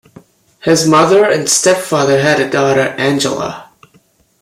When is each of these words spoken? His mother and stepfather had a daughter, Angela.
His 0.61 0.87
mother 0.87 1.25
and 1.29 1.47
stepfather 1.47 2.19
had 2.23 2.39
a 2.39 2.49
daughter, 2.49 2.95
Angela. 2.97 3.69